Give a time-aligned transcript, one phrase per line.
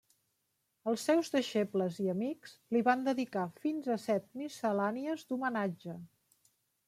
[0.91, 5.99] Els seus deixebles i amics li van dedicar fins a set miscel·lànies d'homenatge.